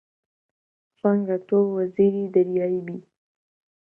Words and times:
ڕەنگە 0.99 1.37
تۆ 1.47 1.57
وەزیری 1.75 2.31
دەریایی 2.33 2.81
بی! 2.85 2.97